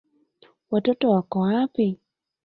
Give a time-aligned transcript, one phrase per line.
[0.71, 1.99] Watoto wako wapi?